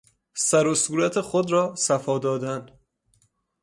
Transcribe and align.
سر 0.37 0.67
و 0.67 0.75
صورت 0.75 1.21
خود 1.21 1.51
را 1.51 1.75
صفاء 1.75 2.19
دادن 2.19 2.65